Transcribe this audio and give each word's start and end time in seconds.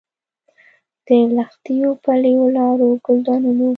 د 1.05 1.07
لښتیو، 1.35 1.91
پلیو 2.03 2.45
لارو، 2.55 2.89
ګلدانونو 3.05 3.67